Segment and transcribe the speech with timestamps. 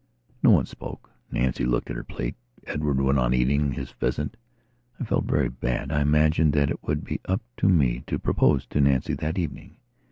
[0.41, 1.11] No one spoke.
[1.31, 2.33] Nancy looked at her plate;
[2.65, 4.35] Edward went on eating his pheasant.
[4.99, 8.65] I felt very bad; I imagined that it would be up to me to propose
[8.71, 9.75] to Nancy that evening.